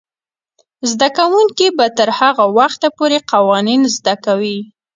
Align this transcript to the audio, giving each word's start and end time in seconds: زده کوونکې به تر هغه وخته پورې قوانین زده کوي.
زده 0.91 1.07
کوونکې 1.17 1.67
به 1.77 1.85
تر 1.97 2.09
هغه 2.19 2.45
وخته 2.57 2.87
پورې 2.97 3.17
قوانین 3.31 3.81
زده 3.95 4.15
کوي. 4.25 4.59